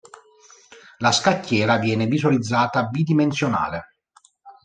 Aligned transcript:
La 0.97 1.11
scacchiera 1.11 1.77
viene 1.77 2.07
visualizzata 2.07 2.85
bidimensionale. 2.87 3.97